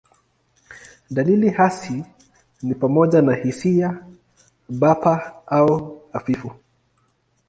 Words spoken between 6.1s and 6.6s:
hafifu.